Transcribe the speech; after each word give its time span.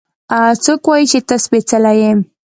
څوک 0.63 0.81
وايي 0.87 1.05
چې 1.11 1.19
ته 1.27 1.35
سپېڅلې 1.45 1.93
يې؟ 2.01 2.11